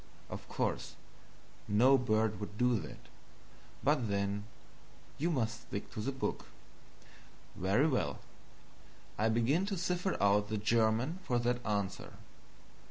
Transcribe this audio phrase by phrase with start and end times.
[0.31, 0.95] Of course
[1.67, 2.97] no bird would do that,
[3.83, 4.45] but then
[5.19, 6.47] you must stick to the book.
[7.55, 8.17] Very well,
[9.19, 12.13] I begin to cipher out the German for that answer.